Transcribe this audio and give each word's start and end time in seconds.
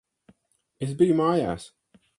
Es 0.87 0.97
biju 1.03 1.21
mājās. 1.21 1.73